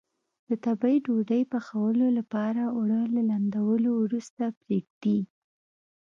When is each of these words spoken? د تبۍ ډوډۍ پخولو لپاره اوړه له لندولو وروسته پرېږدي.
د 0.47 0.49
تبۍ 0.63 0.95
ډوډۍ 1.05 1.41
پخولو 1.51 2.07
لپاره 2.17 2.61
اوړه 2.75 3.01
له 3.13 3.21
لندولو 3.29 3.89
وروسته 4.03 4.43
پرېږدي. 4.61 5.19